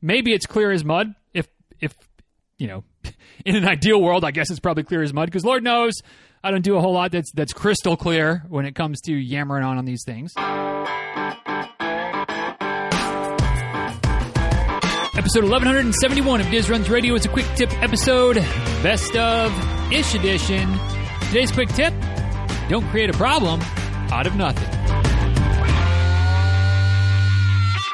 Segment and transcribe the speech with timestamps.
[0.00, 1.14] Maybe it's clear as mud.
[1.34, 1.48] If
[1.80, 1.94] if
[2.58, 2.84] you know,
[3.44, 5.94] in an ideal world, I guess it's probably clear as mud because Lord knows
[6.42, 9.64] I don't do a whole lot that's that's crystal clear when it comes to yammering
[9.64, 10.32] on on these things.
[15.16, 18.36] Episode 1171 of Diz Runs Radio is a quick tip episode,
[18.82, 19.52] best of
[19.92, 20.72] ish edition.
[21.26, 21.92] Today's quick tip
[22.68, 23.60] don't create a problem
[24.10, 24.87] out of nothing.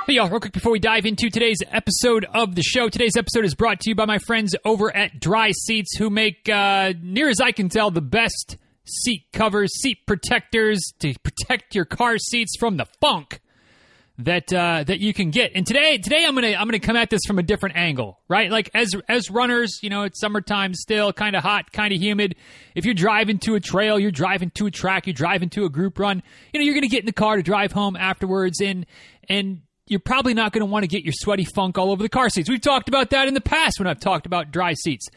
[0.06, 3.46] Hey y'all, real quick before we dive into today's episode of the show, today's episode
[3.46, 7.40] is brought to you by my friends over at Dri-Seats who make, uh, near as
[7.40, 12.76] I can tell, the best seat covers, seat protectors to protect your car seats from
[12.76, 13.40] the funk
[14.18, 15.52] that uh, that you can get.
[15.54, 18.50] And today, today I'm gonna I'm gonna come at this from a different angle, right?
[18.50, 22.36] Like as as runners, you know, it's summertime still, kind of hot, kind of humid.
[22.74, 25.70] If you're driving to a trail, you're driving to a track, you're driving to a
[25.70, 28.84] group run, you know, you're gonna get in the car to drive home afterwards, and
[29.30, 32.08] and you're probably not going to want to get your sweaty funk all over the
[32.08, 32.48] car seats.
[32.48, 35.08] We've talked about that in the past when I've talked about Dri-Seats.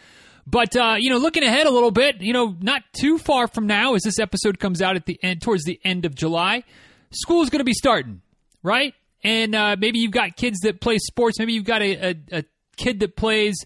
[0.46, 3.68] But uh, you know, looking ahead a little bit, you know, not too far from
[3.68, 6.64] now, as this episode comes out at the end, towards the end of July,
[7.12, 8.22] school is going to be starting,
[8.64, 8.94] right?
[9.24, 11.38] And uh, maybe you've got kids that play sports.
[11.38, 12.44] Maybe you've got a, a, a
[12.78, 13.58] kid that plays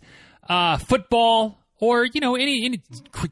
[0.50, 2.82] uh, football, or you know, any, any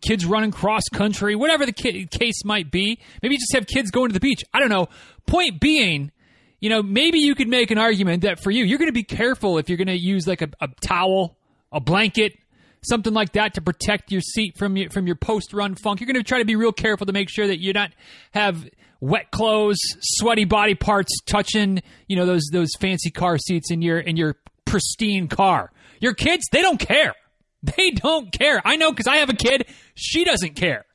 [0.02, 3.00] kids running cross country, whatever the ca- case might be.
[3.24, 4.44] Maybe you just have kids going to the beach.
[4.54, 4.90] I don't know.
[5.26, 6.12] Point being
[6.60, 9.04] you know, maybe you could make an argument that for you, you're going to be
[9.04, 11.38] careful if you're going to use like a, a, towel,
[11.72, 12.34] a blanket,
[12.82, 16.00] something like that to protect your seat from your from your post run funk.
[16.00, 17.94] You're going to try to be real careful to make sure that you don't
[18.32, 18.68] have
[19.00, 24.00] wet clothes, sweaty body parts touching, you know, those those fancy car seats in your
[24.00, 24.36] in your
[24.66, 25.72] pristine car.
[26.00, 27.14] Your kids, they don't care.
[27.62, 28.62] They don't care.
[28.64, 29.66] I know because I have a kid.
[29.94, 30.86] She doesn't care.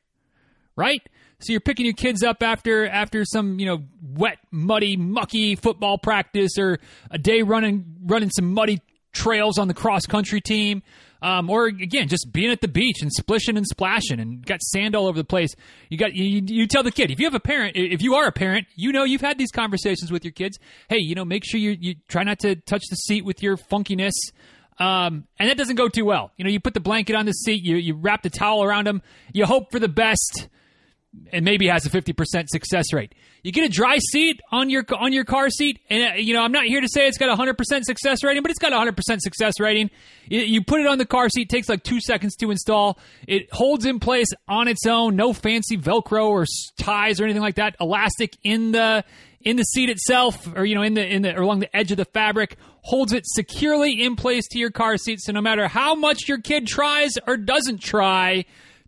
[0.75, 1.01] Right?
[1.39, 5.97] So you're picking your kids up after after some you know wet, muddy, mucky football
[5.97, 6.79] practice or
[7.11, 10.83] a day running running some muddy trails on the cross country team.
[11.21, 14.95] Um, or again, just being at the beach and splishing and splashing and got sand
[14.95, 15.55] all over the place.
[15.89, 18.27] You got you, you tell the kid if you have a parent, if you are
[18.27, 20.59] a parent, you know you've had these conversations with your kids.
[20.87, 23.57] Hey, you know, make sure you you try not to touch the seat with your
[23.57, 24.13] funkiness.
[24.77, 26.31] Um, and that doesn't go too well.
[26.35, 28.85] You know, you put the blanket on the seat, you you wrap the towel around
[28.85, 29.01] them,
[29.33, 30.49] you hope for the best
[31.31, 33.13] and maybe has a 50% success rate.
[33.43, 36.41] You get a dry seat on your on your car seat, and uh, you know
[36.41, 38.77] I'm not here to say it's got a 100% success rating, but it's got a
[38.77, 39.91] 100% success rating.
[40.27, 42.97] You, put it on the car seat, takes like two seconds to install.
[43.27, 46.45] It holds in place on its own, no fancy Velcro or
[46.79, 47.75] ties or anything like that.
[47.79, 49.03] Elastic in the
[49.41, 51.97] in the seat itself, or you know in the in the along the edge of
[51.97, 55.19] the fabric, holds it securely in place to your car seat.
[55.21, 58.45] So no matter how much your kid tries or doesn't try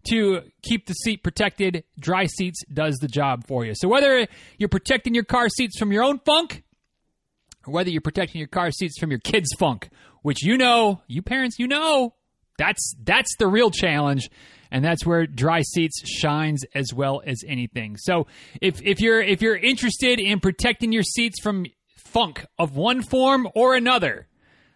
[0.10, 3.74] to keep the seat protected, Dri-Seats does the job for you.
[3.76, 6.64] So whether you're protecting your car seats from your own funk,
[7.66, 9.90] or whether you're protecting your car seats from your kids' funk,
[10.22, 12.14] which you know, you parents, you know,
[12.58, 14.30] that's that's the real challenge.
[14.70, 17.96] And that's where Dri-Seats shines as well as anything.
[17.98, 18.28] So
[18.60, 23.48] if, if you're if you're interested in protecting your seats from funk of one form
[23.56, 24.28] or another,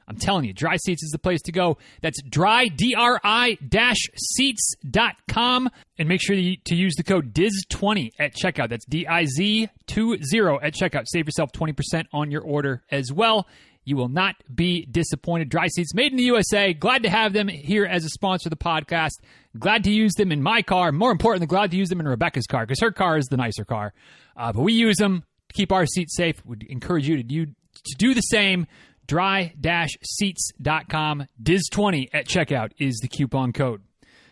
[0.07, 1.77] I'm telling you, Dri-Seats is the place to go.
[2.01, 5.69] That's dry, D-R-I dash seats.com.
[5.97, 8.69] And make sure to use the code DIZ20 at checkout.
[8.69, 11.05] That's D-I-Z-20 at checkout.
[11.07, 13.47] Save yourself 20% on your order as well.
[13.83, 15.49] You will not be disappointed.
[15.49, 16.73] Dri-Seats made in the USA.
[16.73, 19.13] Glad to have them here as a sponsor of the podcast.
[19.57, 20.91] Glad to use them in my car.
[20.91, 23.65] More importantly, glad to use them in Rebecca's car because her car is the nicer
[23.65, 23.93] car.
[24.37, 26.45] Uh, but we use them to keep our seats safe.
[26.45, 28.67] Would encourage you to do, to do the same
[29.11, 31.25] dri-seats.com.
[31.43, 33.81] DIZ20 at checkout is the coupon code.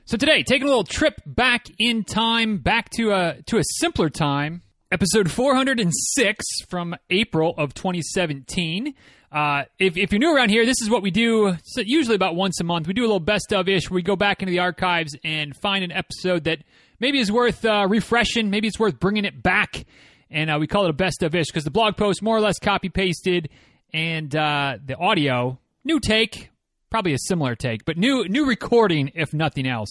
[0.05, 4.09] So today, taking a little trip back in time, back to a to a simpler
[4.09, 4.61] time.
[4.91, 8.95] Episode 406 from April of 2017.
[9.31, 11.55] Uh, if, if you're new around here, this is what we do.
[11.63, 13.91] So usually about once a month, we do a little best of ish.
[13.91, 16.63] We go back into the archives and find an episode that
[16.99, 18.49] maybe is worth uh, refreshing.
[18.49, 19.85] Maybe it's worth bringing it back,
[20.31, 22.41] and uh, we call it a best of ish because the blog post more or
[22.41, 23.49] less copy pasted
[23.93, 26.49] and uh, the audio, new take,
[26.89, 29.89] probably a similar take, but new new recording if nothing else.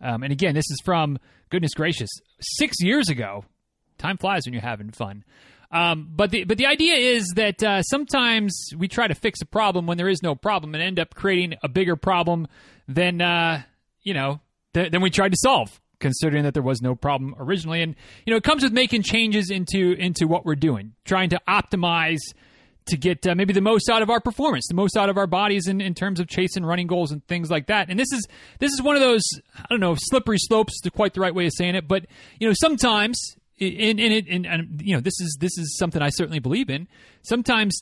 [0.00, 1.18] Um, and again, this is from
[1.50, 2.10] goodness gracious,
[2.40, 3.44] six years ago.
[3.98, 5.24] Time flies when you're having fun.
[5.72, 9.46] Um, but the but the idea is that uh, sometimes we try to fix a
[9.46, 12.48] problem when there is no problem and end up creating a bigger problem
[12.88, 13.62] than uh,
[14.02, 14.40] you know
[14.74, 17.94] th- than we tried to solve considering that there was no problem originally and
[18.24, 22.18] you know it comes with making changes into into what we're doing trying to optimize
[22.86, 25.26] to get uh, maybe the most out of our performance, the most out of our
[25.26, 27.88] bodies in, in terms of chasing running goals and things like that.
[27.88, 28.26] And this is
[28.58, 29.22] this is one of those
[29.56, 32.06] I don't know slippery slopes is quite the right way of saying it, but
[32.38, 36.02] you know sometimes in in it and, and you know this is this is something
[36.02, 36.88] I certainly believe in.
[37.22, 37.80] Sometimes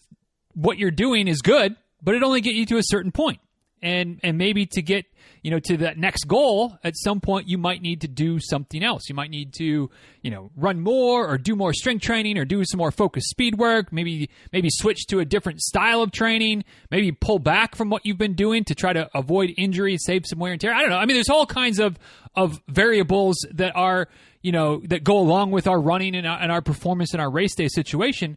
[0.55, 3.41] what you're doing is good, but it only get you to a certain point.
[3.81, 5.07] And and maybe to get
[5.43, 8.83] you know to that next goal at some point you might need to do something
[8.83, 9.09] else.
[9.09, 9.91] You might need to
[10.23, 13.57] you know run more or do more strength training or do some more focused speed
[13.57, 13.93] work.
[13.93, 16.65] Maybe maybe switch to a different style of training.
[16.91, 20.39] Maybe pull back from what you've been doing to try to avoid injury, save some
[20.39, 20.75] wear and tear.
[20.75, 20.99] I don't know.
[20.99, 21.99] I mean, there's all kinds of
[22.35, 24.09] of variables that are
[24.43, 27.31] you know that go along with our running and our, and our performance in our
[27.31, 28.37] race day situation.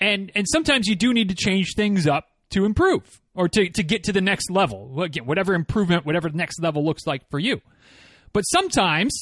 [0.00, 3.82] And and sometimes you do need to change things up to improve or to, to
[3.82, 5.02] get to the next level.
[5.02, 7.60] Again, whatever improvement, whatever the next level looks like for you.
[8.32, 9.12] But sometimes,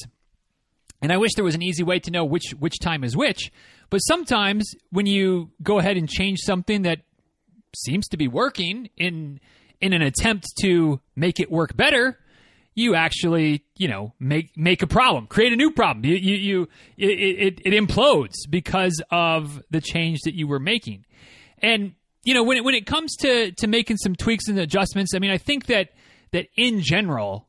[1.01, 3.51] and I wish there was an easy way to know which which time is which,
[3.89, 6.99] but sometimes when you go ahead and change something that
[7.75, 9.39] seems to be working in
[9.81, 12.19] in an attempt to make it work better,
[12.75, 16.05] you actually, you know, make make a problem, create a new problem.
[16.05, 21.05] You you, you it, it, it implodes because of the change that you were making.
[21.61, 21.93] And
[22.23, 25.19] you know, when it, when it comes to to making some tweaks and adjustments, I
[25.19, 25.89] mean, I think that
[26.31, 27.47] that in general,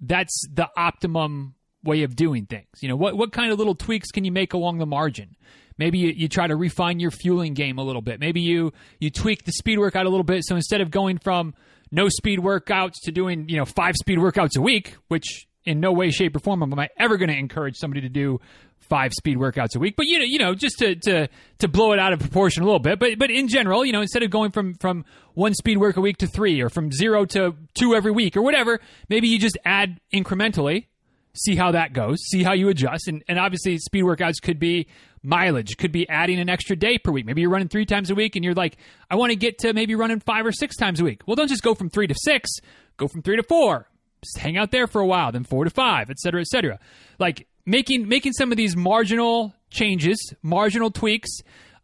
[0.00, 1.54] that's the optimum
[1.84, 2.68] way of doing things.
[2.80, 5.36] You know, what what kind of little tweaks can you make along the margin?
[5.78, 8.20] Maybe you, you try to refine your fueling game a little bit.
[8.20, 10.44] Maybe you you tweak the speed workout a little bit.
[10.44, 11.54] So instead of going from
[11.90, 15.92] no speed workouts to doing you know five speed workouts a week, which in no
[15.92, 18.40] way, shape, or form am I ever going to encourage somebody to do
[18.80, 19.96] five speed workouts a week.
[19.96, 21.28] But you know, you know, just to to
[21.58, 22.98] to blow it out of proportion a little bit.
[22.98, 25.04] But but in general, you know, instead of going from from
[25.34, 28.42] one speed work a week to three, or from zero to two every week, or
[28.42, 30.86] whatever, maybe you just add incrementally.
[31.34, 32.18] See how that goes.
[32.30, 33.06] See how you adjust.
[33.06, 34.88] And and obviously, speed workouts could be
[35.22, 35.76] mileage.
[35.76, 37.26] Could be adding an extra day per week.
[37.26, 38.78] Maybe you're running three times a week, and you're like,
[39.10, 41.22] I want to get to maybe running five or six times a week.
[41.26, 42.50] Well, don't just go from three to six.
[42.96, 43.88] Go from three to four
[44.22, 46.78] just hang out there for a while, then four to five, et cetera, et cetera.
[47.18, 51.30] Like making making some of these marginal changes, marginal tweaks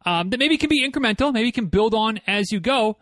[0.07, 2.97] um, that maybe can be incremental, maybe can build on as you go,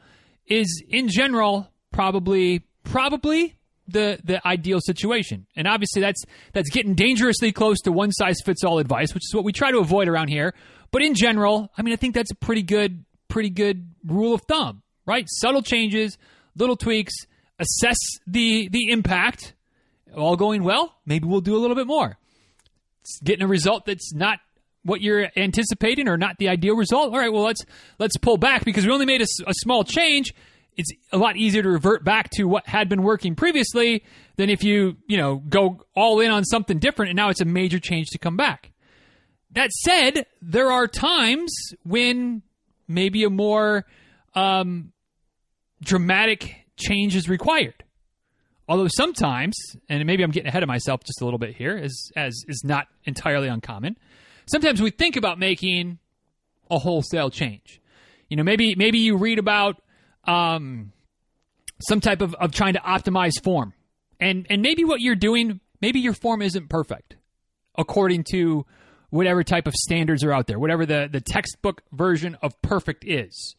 [0.47, 3.57] is in general probably probably
[3.89, 5.47] the the ideal situation.
[5.57, 9.35] And obviously that's that's getting dangerously close to one size fits all advice, which is
[9.35, 10.55] what we try to avoid around here.
[10.91, 14.43] But in general, I mean I think that's a pretty good pretty good rule of
[14.43, 15.27] thumb, right?
[15.29, 16.19] Subtle changes,
[16.57, 17.15] little tweaks,
[17.59, 19.55] assess the the impact.
[20.15, 22.19] All going well, maybe we'll do a little bit more.
[23.01, 24.41] It's getting a result that's not
[24.85, 27.13] what you're anticipating or not the ideal result.
[27.13, 27.65] All right, well let's
[27.99, 30.35] let's pull back because we only made a, a small change.
[30.77, 34.05] It's a lot easier to revert back to what had been working previously
[34.37, 37.47] than if you you know go all in on something different and now it's a
[37.47, 38.73] major change to come back.
[39.53, 41.53] That said, there are times
[41.85, 42.43] when
[42.89, 43.85] maybe a more
[44.35, 44.93] um,
[45.83, 47.85] dramatic change is required.
[48.69, 49.57] Although sometimes,
[49.89, 52.63] and maybe I'm getting ahead of myself just a little bit here, as as is
[52.65, 53.99] not entirely uncommon.
[54.47, 55.99] Sometimes we think about making
[56.71, 57.81] a wholesale change.
[58.29, 59.83] You know, maybe maybe you read about
[60.25, 60.93] um,
[61.87, 63.75] some type of, of trying to optimize form,
[64.21, 67.17] and and maybe what you're doing, maybe your form isn't perfect
[67.77, 68.65] according to
[69.11, 73.57] whatever type of standards are out there, whatever the the textbook version of perfect is.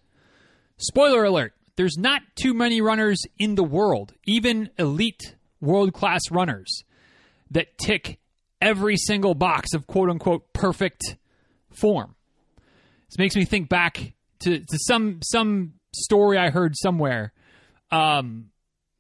[0.78, 6.84] Spoiler alert: there's not too many runners in the world, even elite world class runners,
[7.52, 8.20] that tick
[8.62, 11.18] every single box of quote unquote perfect
[11.72, 12.16] form.
[13.10, 17.34] This makes me think back to, to some some story I heard somewhere
[17.92, 18.50] um,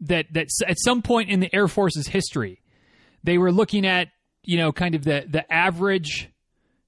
[0.01, 2.61] that that at some point in the Air Force's history,
[3.23, 4.09] they were looking at
[4.43, 6.29] you know kind of the the average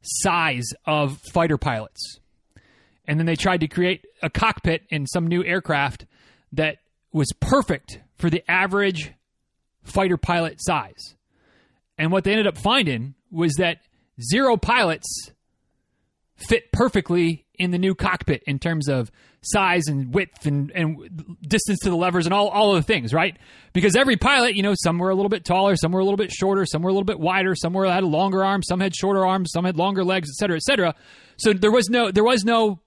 [0.02, 2.20] size of fighter pilots
[3.08, 6.06] and then they tried to create a cockpit in some new aircraft
[6.54, 6.78] that
[7.12, 9.12] was perfect for the average
[9.84, 11.16] fighter pilot size.
[11.98, 13.80] And what they ended up finding was that
[14.22, 15.32] zero pilots
[16.36, 19.10] fit perfectly in the new cockpit in terms of
[19.42, 23.14] size and width and, and distance to the levers and all, all of the things,
[23.14, 23.38] right?
[23.74, 26.18] Because every pilot, you know, some were a little bit taller, some were a little
[26.18, 28.94] bit shorter, some were a little bit wider, some were had longer arms, some had
[28.96, 30.96] shorter arms, some had longer legs, et cetera, et cetera.
[31.38, 32.80] So there was no there was no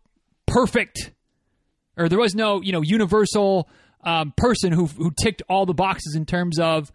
[0.49, 1.13] perfect,
[1.97, 3.69] or there was no you know universal
[4.03, 6.91] um, person who who ticked all the boxes in terms of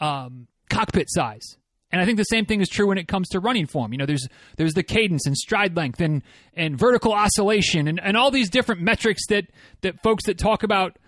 [0.00, 1.56] um, cockpit size.
[1.90, 3.92] And I think the same thing is true when it comes to running form.
[3.92, 6.22] You know, there's there's the cadence and stride length and
[6.54, 9.46] and vertical oscillation and, and all these different metrics that
[9.80, 10.98] that folks that talk about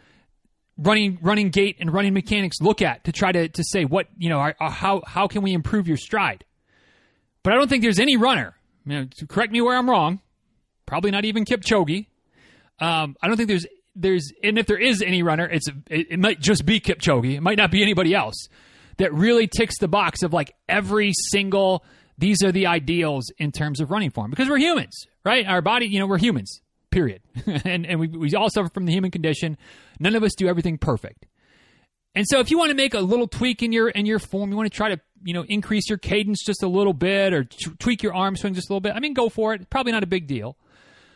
[0.79, 4.31] running running gait and running mechanics look at to try to to say what you
[4.31, 6.45] know are, are how how can we improve your stride.
[7.43, 8.57] But I don't think there's any runner.
[8.87, 10.21] You know, correct me where I'm wrong
[10.91, 12.07] probably not even Kipchoge.
[12.81, 16.19] Um, I don't think there's there's and if there is any runner, it's it, it
[16.19, 17.37] might just be Kipchoge.
[17.37, 18.49] It might not be anybody else
[18.99, 21.85] that really ticks the box of like every single
[22.19, 25.47] these are the ideals in terms of running form because we're humans, right?
[25.47, 26.61] Our body, you know, we're humans.
[26.91, 27.23] period.
[27.47, 29.57] and and we, we all suffer from the human condition.
[30.01, 31.25] None of us do everything perfect.
[32.15, 34.51] And so if you want to make a little tweak in your in your form,
[34.51, 37.45] you want to try to you know increase your cadence just a little bit or
[37.45, 38.95] t- tweak your arm swing just a little bit.
[38.95, 39.71] I mean, go for it.
[39.71, 40.57] Probably not a big deal.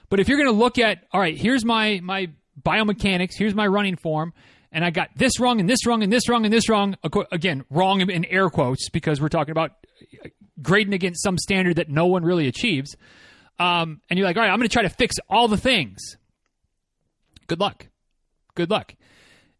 [0.09, 2.31] But if you're going to look at all right, here's my my
[2.63, 4.33] biomechanics, here's my running form,
[4.71, 6.97] and I got this wrong and this wrong and this wrong and this wrong.
[7.33, 9.73] Again, wrong in air quotes because we're talking about
[10.63, 12.97] grading against some standard that no one really achieves.
[13.59, 16.17] Um, and you're like, all right, I'm going to try to fix all the things.
[17.49, 17.89] Good luck.
[18.55, 18.95] Good luck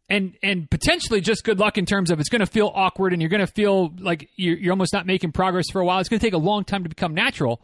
[0.09, 3.21] and and potentially just good luck in terms of it's going to feel awkward and
[3.21, 5.99] you're going to feel like you're, you're almost not making progress for a while.
[5.99, 7.61] It's going to take a long time to become natural.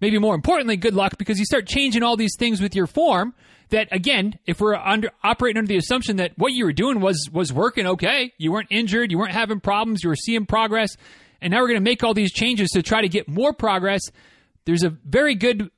[0.00, 3.34] Maybe more importantly, good luck because you start changing all these things with your form.
[3.70, 7.28] That again, if we're under operating under the assumption that what you were doing was
[7.32, 10.96] was working okay, you weren't injured, you weren't having problems, you were seeing progress,
[11.40, 14.02] and now we're going to make all these changes to try to get more progress.
[14.64, 15.70] There's a very good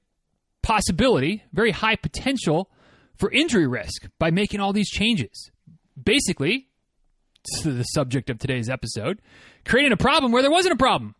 [0.62, 2.70] possibility, very high potential
[3.16, 5.50] for injury risk by making all these changes
[6.02, 6.68] basically,
[7.62, 9.20] the subject of today's episode,
[9.64, 11.14] creating a problem where there wasn't a problem.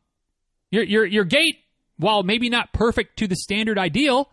[0.71, 1.59] Your, your, your gait,
[1.99, 4.31] while maybe not perfect to the standard ideal,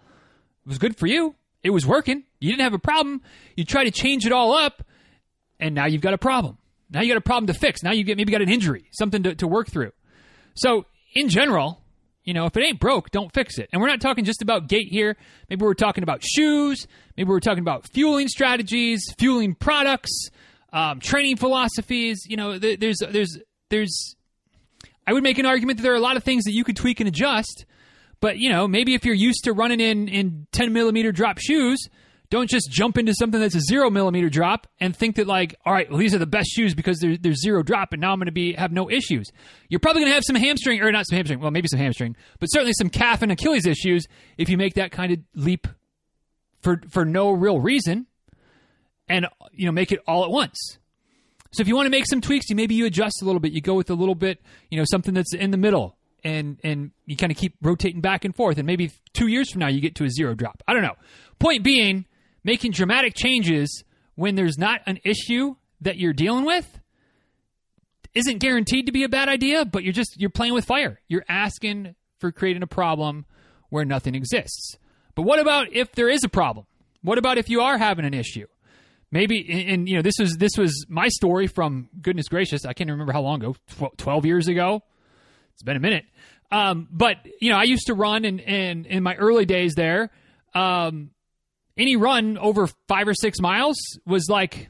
[0.66, 1.36] was good for you.
[1.64, 2.24] It was working.
[2.40, 3.22] You didn't have a problem.
[3.56, 4.84] You try to change it all up,
[5.60, 6.58] and now you've got a problem.
[6.90, 7.84] Now you got a problem to fix.
[7.84, 9.92] Now you get maybe got an injury, something to, to work through.
[10.56, 11.81] So in general,
[12.24, 13.70] you know, if it ain't broke, don't fix it.
[13.72, 15.18] And we're not talking just about gait here.
[15.50, 16.88] Maybe we're talking about shoes.
[17.18, 20.30] Maybe we're talking about fueling strategies, fueling products,
[20.72, 22.24] um, training philosophies.
[22.28, 23.38] You know, there's there's
[23.70, 24.16] there's.
[25.08, 26.75] I would make an argument that there are a lot of things that you could
[26.75, 27.66] tweak and adjust.
[28.20, 31.90] But you know, maybe if you're used to running in in 10 millimeter drop shoes,
[32.32, 35.74] don't just jump into something that's a zero millimeter drop and think that like, all
[35.74, 38.20] right, well, these are the best shoes because there's, there's zero drop, and now I'm
[38.20, 39.30] going to be have no issues.
[39.68, 42.16] You're probably going to have some hamstring or not some hamstring, well, maybe some hamstring,
[42.40, 44.08] but certainly some calf and Achilles issues
[44.38, 45.68] if you make that kind of leap
[46.62, 48.08] for for no real reason,
[49.10, 50.78] and you know make it all at once.
[51.52, 53.52] So if you want to make some tweaks, you maybe you adjust a little bit.
[53.52, 56.92] You go with a little bit, you know, something that's in the middle, and and
[57.06, 58.58] you kind of keep rotating back and forth.
[58.58, 60.64] And maybe two years from now, you get to a zero drop.
[60.66, 60.96] I don't know.
[61.40, 62.06] Point being
[62.44, 63.84] making dramatic changes
[64.16, 66.80] when there's not an issue that you're dealing with
[68.14, 71.00] isn't guaranteed to be a bad idea, but you're just you're playing with fire.
[71.08, 73.26] You're asking for creating a problem
[73.70, 74.78] where nothing exists.
[75.16, 76.66] But what about if there is a problem?
[77.02, 78.48] What about if you are having an issue?
[79.12, 82.90] Maybe and, you know this was this was my story from goodness gracious, I can't
[82.90, 83.56] remember how long ago,
[83.98, 84.84] 12 years ago.
[85.54, 86.06] It's been a minute.
[86.50, 90.12] Um, but you know, I used to run and and in my early days there,
[90.54, 91.12] um,
[91.82, 94.70] any run over five or six miles was like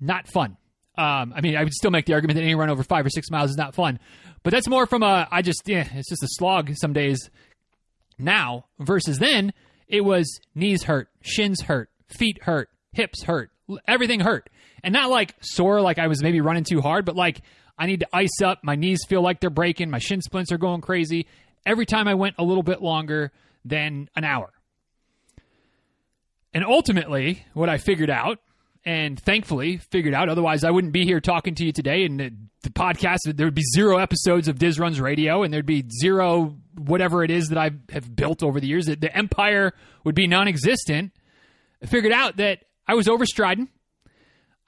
[0.00, 0.56] not fun.
[0.96, 3.10] Um, I mean, I would still make the argument that any run over five or
[3.10, 4.00] six miles is not fun,
[4.42, 7.30] but that's more from a I just yeah, it's just a slog some days
[8.18, 9.52] now versus then.
[9.88, 13.50] It was knees hurt, shins hurt, feet hurt, hips hurt,
[13.86, 14.48] everything hurt,
[14.82, 17.42] and not like sore like I was maybe running too hard, but like
[17.78, 18.60] I need to ice up.
[18.62, 19.90] My knees feel like they're breaking.
[19.90, 21.26] My shin splints are going crazy.
[21.64, 23.32] Every time I went a little bit longer
[23.64, 24.52] than an hour.
[26.54, 28.38] And ultimately, what I figured out,
[28.84, 32.04] and thankfully figured out, otherwise I wouldn't be here talking to you today.
[32.04, 32.32] And the,
[32.62, 36.56] the podcast, there would be zero episodes of Diz Runs Radio, and there'd be zero
[36.74, 38.86] whatever it is that I have built over the years.
[38.86, 39.72] That the empire
[40.04, 41.12] would be non-existent.
[41.82, 43.68] I figured out that I was overstriding.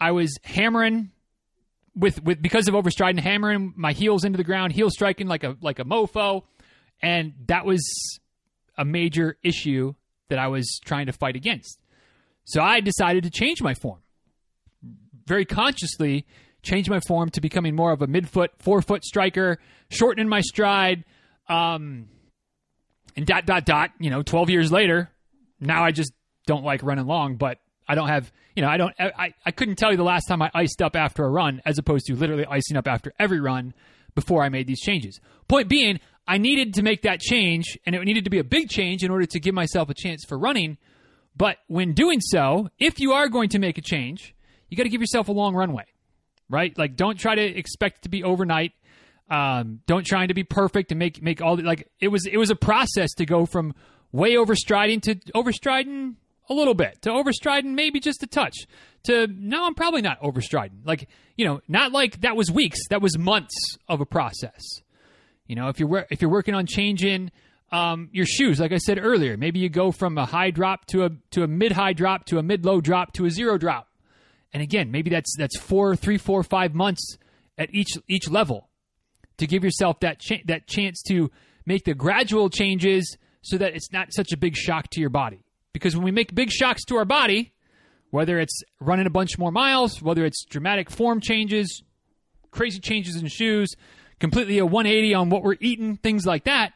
[0.01, 1.11] I was hammering
[1.97, 5.57] with with because of overstriding, hammering my heels into the ground, heel striking like a
[5.61, 6.43] like a mofo,
[7.01, 7.83] and that was
[8.77, 9.95] a major issue
[10.29, 11.81] that I was trying to fight against.
[12.45, 14.01] So I decided to change my form.
[15.27, 16.27] Very consciously
[16.63, 19.59] change my form to becoming more of a midfoot, forefoot striker,
[19.91, 21.05] shortening my stride,
[21.49, 22.09] um,
[23.17, 23.91] and dot dot dot.
[23.99, 25.11] You know, twelve years later,
[25.61, 26.13] now I just
[26.47, 29.77] don't like running long, but I don't have, you know, I don't, I, I couldn't
[29.77, 32.47] tell you the last time I iced up after a run as opposed to literally
[32.47, 33.75] icing up after every run
[34.15, 35.21] before I made these changes.
[35.49, 38.69] Point being, I needed to make that change, and it needed to be a big
[38.69, 40.79] change in order to give myself a chance for running.
[41.37, 44.35] But when doing so, if you are going to make a change,
[44.69, 45.85] you got to give yourself a long runway,
[46.49, 46.77] right?
[46.79, 48.73] Like, don't try to expect it to be overnight.
[49.31, 52.27] Um, don't try to be perfect and make make all the, like it was.
[52.27, 53.75] It was a process to go from
[54.13, 56.15] way overstriding to overstriding
[56.49, 58.67] a little bit to overstriding maybe just a touch
[59.05, 60.85] to no, I'm probably not overstriding.
[60.85, 62.79] Like you know, not like that was weeks.
[62.91, 63.55] That was months
[63.89, 64.63] of a process.
[65.47, 67.31] You know, if you're if you're working on changing
[67.71, 71.05] um, your shoes, like I said earlier, maybe you go from a high drop to
[71.05, 73.89] a to a mid high drop to a mid low drop to a zero drop,
[74.53, 77.19] and again, maybe that's that's four, three, four, five months
[77.59, 78.69] at each each level
[79.37, 81.31] to give yourself that cha- that chance to
[81.67, 85.45] make the gradual changes so that it's not such a big shock to your body.
[85.73, 87.53] Because when we make big shocks to our body,
[88.11, 91.83] whether it's running a bunch more miles, whether it's dramatic form changes,
[92.51, 93.75] crazy changes in shoes,
[94.21, 96.73] completely a 180 on what we're eating, things like that,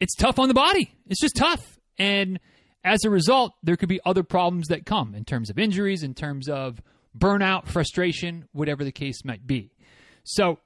[0.00, 0.94] it's tough on the body.
[1.06, 1.78] It's just tough.
[1.98, 2.40] And
[2.82, 6.14] as a result, there could be other problems that come in terms of injuries, in
[6.14, 6.80] terms of
[7.16, 9.72] burnout, frustration, whatever the case might be.
[10.24, 10.58] So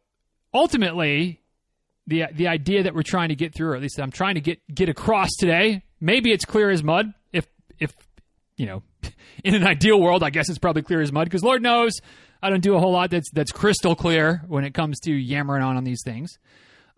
[0.53, 1.41] ultimately,
[2.07, 4.41] the the idea that we're trying to get through, or at least I'm trying to
[4.41, 7.13] get get across today, maybe it's clear as mud.
[7.33, 7.47] If
[7.79, 7.93] if
[8.57, 8.83] you know,
[9.45, 11.93] in an ideal world, I guess it's probably clear as mud because Lord knows
[12.43, 15.63] I don't do a whole lot that's that's crystal clear when it comes to yammering
[15.63, 16.39] on on these things.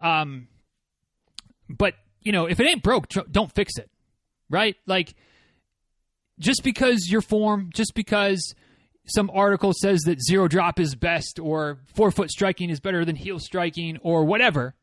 [0.00, 0.48] Um,
[1.68, 3.90] but you know, if it ain't broke, don't fix it,
[4.50, 4.76] right?
[4.86, 5.14] Like
[6.38, 8.54] just because your form, just because
[9.06, 13.38] some article says that zero drop is best or forefoot striking is better than heel
[13.38, 14.74] striking or whatever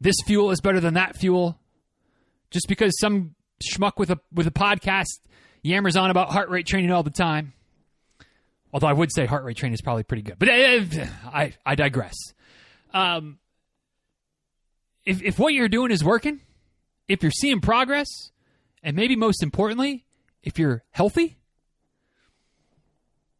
[0.00, 1.58] this fuel is better than that fuel.
[2.50, 5.20] Just because some schmuck with a with a podcast
[5.64, 7.52] yammers on about heart rate training all the time.
[8.72, 11.74] Although I would say heart rate training is probably pretty good, but uh, I I
[11.74, 12.14] digress.
[12.94, 13.38] Um,
[15.04, 16.40] if if what you're doing is working,
[17.08, 18.06] if you're seeing progress,
[18.82, 20.04] and maybe most importantly,
[20.42, 21.36] if you're healthy,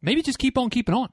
[0.02, 1.10] maybe just keep on keeping on.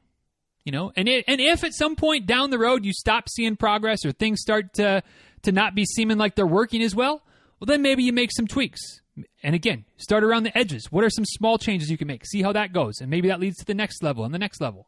[0.64, 3.56] You know, and it, and if at some point down the road you stop seeing
[3.56, 5.02] progress or things start to
[5.44, 7.22] to not be seeming like they're working as well,
[7.60, 9.02] well, then maybe you make some tweaks.
[9.42, 10.92] And again, start around the edges.
[10.92, 12.26] What are some small changes you can make?
[12.26, 13.00] See how that goes.
[13.02, 14.88] And maybe that leads to the next level and the next level.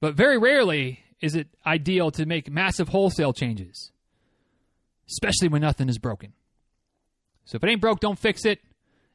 [0.00, 3.90] But very rarely is it ideal to make massive wholesale changes,
[5.08, 6.34] especially when nothing is broken.
[7.44, 8.60] So if it ain't broke, don't fix it.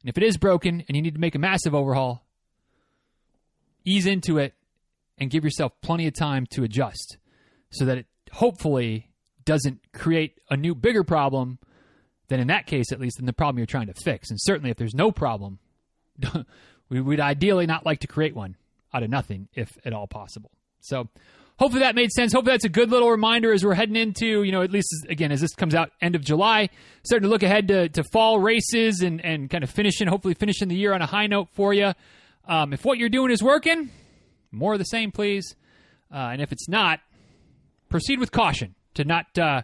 [0.02, 2.24] And if it is broken and you need to make a massive overhaul,
[3.84, 4.54] ease into it
[5.18, 7.18] and give yourself plenty of time to adjust
[7.70, 9.10] so that it hopefully
[9.44, 11.58] doesn't create a new bigger problem,
[12.30, 14.30] then in that case, at least, then the problem you're trying to fix.
[14.30, 15.58] And certainly, if there's no problem,
[16.88, 18.56] we would ideally not like to create one
[18.94, 20.50] out of nothing, if at all possible.
[20.80, 21.08] So,
[21.58, 22.32] hopefully that made sense.
[22.32, 25.32] Hopefully that's a good little reminder as we're heading into, you know, at least again
[25.32, 26.70] as this comes out end of July,
[27.04, 30.68] starting to look ahead to, to fall races and and kind of finishing, hopefully finishing
[30.68, 31.92] the year on a high note for you.
[32.48, 33.90] Um, if what you're doing is working,
[34.50, 35.54] more of the same, please.
[36.12, 37.00] Uh, and if it's not,
[37.88, 39.62] proceed with caution to not uh,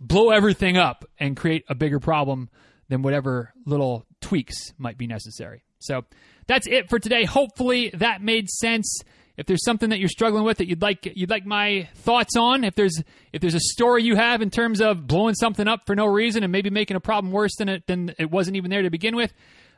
[0.00, 2.48] blow everything up and create a bigger problem
[2.88, 5.62] than whatever little tweaks might be necessary.
[5.78, 6.04] So
[6.46, 7.24] that's it for today.
[7.24, 9.02] Hopefully that made sense.
[9.36, 12.64] If there's something that you're struggling with that you'd like you'd like my thoughts on,
[12.64, 15.94] if there's if there's a story you have in terms of blowing something up for
[15.94, 18.82] no reason and maybe making a problem worse than it than it wasn't even there
[18.82, 19.32] to begin with,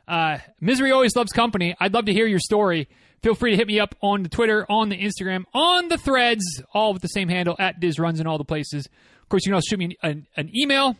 [0.07, 1.75] uh, misery always loves company.
[1.79, 2.89] I'd love to hear your story
[3.23, 6.43] feel free to hit me up on the Twitter, on the Instagram, on the threads,
[6.73, 8.87] all with the same handle at DizRuns in all the places.
[9.23, 10.95] Of course, you can also shoot me an, an email,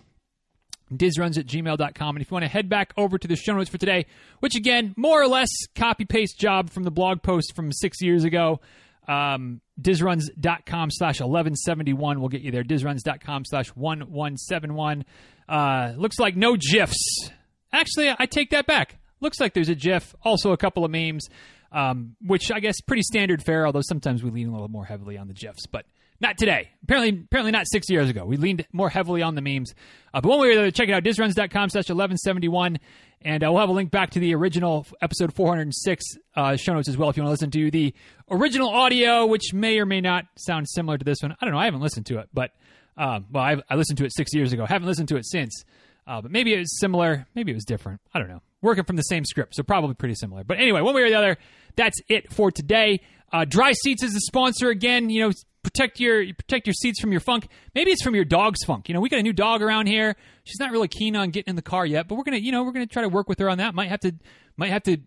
[0.92, 2.16] dizruns at gmail.com.
[2.16, 4.06] And if you want to head back over to the show notes for today,
[4.40, 8.24] which again, more or less copy paste job from the blog post from six years
[8.24, 8.60] ago,
[9.08, 12.64] um, dizruns.com slash 1171 will get you there.
[12.64, 15.06] Dizruns.com slash 1171.
[15.48, 17.30] Uh, looks like no GIFs.
[17.72, 19.00] Actually, I take that back.
[19.20, 21.28] Looks like there's a GIF, also a couple of memes
[21.74, 23.66] um, which I guess pretty standard fare.
[23.66, 25.86] Although sometimes we lean a little more heavily on the gifs, but
[26.24, 26.72] not today.
[26.84, 28.26] Apparently, apparently not six years ago.
[28.26, 29.76] We leaned more heavily on the memes.
[30.14, 32.80] Uh, but one way or the other, check it out, dizruns.com slash 1171.
[33.22, 36.04] And uh, we'll have a link back to the original episode 406
[36.36, 37.94] uh, show notes as well if you want to listen to the
[38.32, 41.36] original audio, which may or may not sound similar to this one.
[41.40, 41.60] I don't know.
[41.60, 42.52] I haven't listened to it, but,
[42.98, 44.66] um, well, I've, I listened to it six years ago.
[44.66, 45.64] haven't listened to it since.
[46.06, 47.26] Uh, but maybe it was similar.
[47.34, 48.02] Maybe it was different.
[48.14, 48.42] I don't know.
[48.62, 50.44] Working from the same script, so probably pretty similar.
[50.44, 51.38] But anyway, one way or the other,
[51.76, 53.02] that's it for today.
[53.32, 55.10] Uh, Dri-Seats is the sponsor again.
[55.10, 55.32] You know,
[55.64, 57.48] protect your protect your seats from your funk.
[57.74, 58.88] Maybe it's from your dog's funk.
[58.90, 60.16] You know, we got a new dog around here.
[60.44, 62.64] She's not really keen on getting in the car yet, but we're gonna, you know,
[62.64, 63.74] we're gonna try to work with her on that.
[63.74, 64.14] Might have to,
[64.58, 64.98] might have to,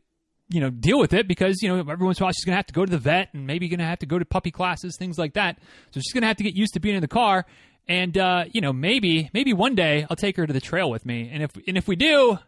[0.49, 2.57] you know, deal with it because you know every once in a while she's gonna
[2.57, 4.97] have to go to the vet and maybe gonna have to go to puppy classes,
[4.99, 5.59] things like that.
[5.91, 7.47] So she's gonna have to get used to being in the car.
[7.89, 11.07] And uh, you know, maybe maybe one day I'll take her to the trail with
[11.07, 12.39] me, and if and if we do,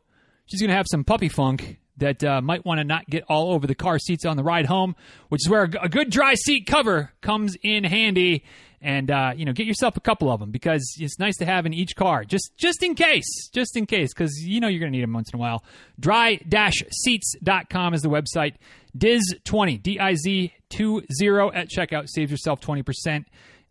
[0.47, 3.67] she's gonna have some puppy funk that uh, might want to not get all over
[3.67, 4.97] the car seats on the ride home,
[5.29, 8.45] which is where a good dry seat cover comes in handy.
[8.81, 11.67] And uh, you know, get yourself a couple of them because it's nice to have
[11.67, 14.93] in each car, just just in case, just in case, because you know you're going
[14.93, 15.65] to need them once in a while.
[15.99, 18.55] Dri-Seats.com is the website.
[18.97, 21.07] Diz20, D-I-Z 20
[21.55, 23.25] at checkout saves yourself 20%.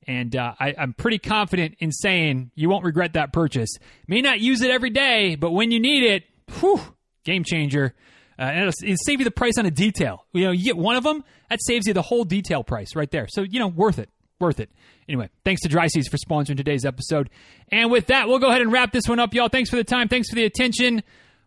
[0.07, 3.69] And uh, I, am pretty confident in saying you won't regret that purchase.
[4.07, 6.23] May not use it every day, but when you need it,
[6.59, 6.79] whew,
[7.25, 7.93] game changer
[8.39, 10.25] uh, and it'll, save you the price on a detail.
[10.33, 13.09] You know, you get one of them, that saves you the whole detail price right
[13.09, 13.27] there.
[13.29, 14.09] So, you know, worth it.
[14.39, 14.69] Worth it.
[15.09, 17.29] Anyway, thanks to Dri-Seats for sponsoring today's episode.
[17.71, 19.49] And with that, we'll go ahead and wrap this one up, y'all.
[19.49, 20.09] Thanks for the time.
[20.09, 21.01] Thanks for the attention.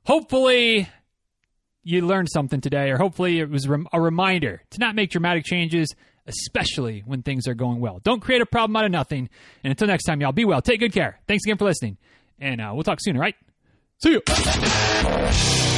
[0.06, 0.88] Hopefully,
[1.84, 5.94] you learned something today, or hopefully, it was a reminder to not make dramatic changes,
[6.26, 8.00] especially when things are going well.
[8.02, 9.28] Don't create a problem out of nothing.
[9.62, 10.60] And until next time, y'all, be well.
[10.60, 11.20] Take good care.
[11.28, 11.96] Thanks again for listening.
[12.40, 13.36] And uh, we'll talk soon, all right?
[14.02, 15.69] See you.